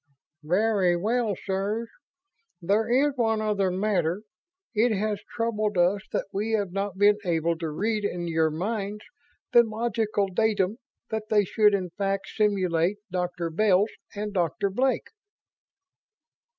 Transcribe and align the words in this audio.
"Very 0.41 0.95
well, 0.97 1.35
sirs. 1.35 1.87
There 2.59 2.89
is 2.89 3.13
one 3.17 3.39
other 3.39 3.69
matter. 3.69 4.23
It 4.73 4.97
has 4.97 5.21
troubled 5.35 5.77
us 5.77 6.01
that 6.11 6.25
we 6.33 6.53
have 6.53 6.71
not 6.71 6.97
been 6.97 7.19
able 7.23 7.55
to 7.59 7.69
read 7.69 8.03
in 8.03 8.27
your 8.27 8.49
minds 8.49 9.03
the 9.53 9.61
logical 9.61 10.27
datum 10.33 10.79
that 11.11 11.29
they 11.29 11.45
should 11.45 11.75
in 11.75 11.91
fact 11.91 12.29
simulate 12.29 12.97
Doctor 13.11 13.51
Bells 13.51 13.91
and 14.15 14.33
Doctor 14.33 14.71
Blake?" 14.71 15.05